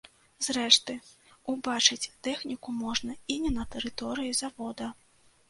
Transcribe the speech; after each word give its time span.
Зрэшты, 0.45 0.95
убачыць 1.53 2.09
тэхніку 2.29 2.75
можна 2.79 3.11
і 3.35 3.37
не 3.45 3.53
на 3.61 3.69
тэрыторыі 3.77 4.35
завода. 4.43 4.91